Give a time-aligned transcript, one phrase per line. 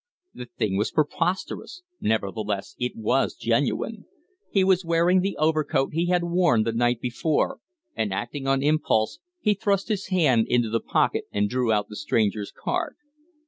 [0.33, 4.05] The thing was preposterous, nevertheless it was genuine.
[4.49, 7.59] He was wearing the overcoat he had worn, the night before,
[7.95, 11.95] and, acting on impulse, he thrust his hand into the pocket and drew out the
[11.95, 12.95] stranger's card.